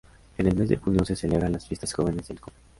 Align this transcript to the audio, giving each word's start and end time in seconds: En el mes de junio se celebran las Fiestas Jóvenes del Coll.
En 0.39 0.47
el 0.47 0.55
mes 0.55 0.67
de 0.67 0.77
junio 0.77 1.05
se 1.05 1.15
celebran 1.15 1.51
las 1.51 1.67
Fiestas 1.67 1.93
Jóvenes 1.93 2.27
del 2.27 2.39
Coll. 2.41 2.55